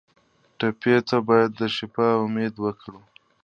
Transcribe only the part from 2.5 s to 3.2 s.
ورکړو.